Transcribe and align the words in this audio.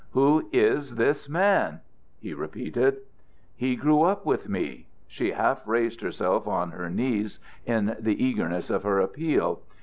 "Who 0.13 0.49
is 0.51 0.95
this 0.95 1.29
man?" 1.29 1.81
he 2.19 2.33
repeated. 2.33 3.01
"He 3.55 3.75
grew 3.75 4.01
up 4.01 4.25
with 4.25 4.49
me." 4.49 4.87
She 5.05 5.29
half 5.29 5.61
raised 5.67 6.01
herself 6.01 6.47
on 6.47 6.71
her 6.71 6.89
knees 6.89 7.37
in 7.67 7.95
the 7.99 8.23
eagerness 8.25 8.71
of 8.71 8.81
her 8.81 8.97
appeal. 8.99 9.61